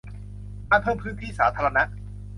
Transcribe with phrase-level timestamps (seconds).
[0.69, 1.83] การเพิ่มพื้นที่สาธารณะ